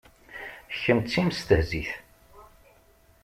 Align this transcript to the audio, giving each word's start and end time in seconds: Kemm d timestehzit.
Kemm 0.81 0.99
d 1.03 1.07
timestehzit. 1.11 1.91